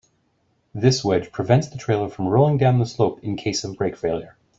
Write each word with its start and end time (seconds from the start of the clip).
This 0.73 1.05
wedge 1.05 1.31
prevents 1.31 1.67
the 1.67 1.77
trailer 1.77 2.09
from 2.09 2.27
rolling 2.27 2.57
down 2.57 2.79
the 2.79 2.87
slope 2.87 3.19
in 3.23 3.35
case 3.35 3.63
of 3.63 3.77
brake 3.77 3.95
failure. 3.95 4.35